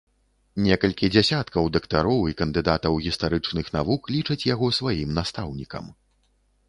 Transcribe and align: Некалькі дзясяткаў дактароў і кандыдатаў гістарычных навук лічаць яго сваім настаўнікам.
Некалькі 0.67 1.09
дзясяткаў 1.15 1.67
дактароў 1.75 2.21
і 2.31 2.35
кандыдатаў 2.41 2.97
гістарычных 3.09 3.65
навук 3.79 4.01
лічаць 4.17 4.43
яго 4.53 4.73
сваім 4.79 5.09
настаўнікам. 5.23 5.85